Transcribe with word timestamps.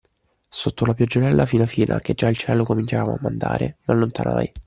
Sotto 0.49 0.83
la 0.87 0.95
pioggerella 0.95 1.45
fina 1.45 1.67
fina 1.67 1.99
che 1.99 2.15
già 2.15 2.27
il 2.27 2.35
cielo 2.35 2.63
cominciava 2.63 3.13
a 3.13 3.19
mandare, 3.21 3.77
m'allontanai, 3.85 4.51